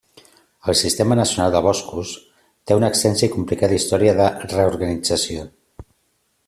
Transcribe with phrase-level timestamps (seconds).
[0.71, 2.13] El Sistema Nacional de Boscos
[2.71, 5.49] té una extensa i complicada història de reorganització.